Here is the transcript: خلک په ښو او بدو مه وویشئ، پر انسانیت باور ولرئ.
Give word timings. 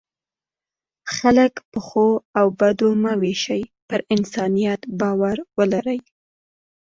خلک 1.15 1.53
په 1.71 1.79
ښو 1.87 2.07
او 2.39 2.45
بدو 2.59 2.89
مه 3.01 3.13
وویشئ، 3.19 3.61
پر 3.87 3.99
انسانیت 4.15 4.81
باور 4.99 5.37
ولرئ. 5.57 5.99